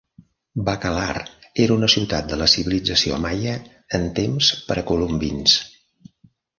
[0.69, 1.19] Bacalar
[1.65, 3.55] era una ciutat de la civilització Maya
[4.01, 5.59] en temps precolombins.